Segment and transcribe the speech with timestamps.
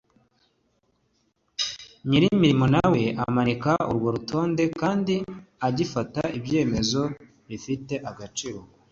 [2.07, 5.15] Nyir imirimo nawe amanika urwo rutonde kandi
[5.71, 7.03] igafata ibyemezo
[7.49, 8.77] bifite agaciro uko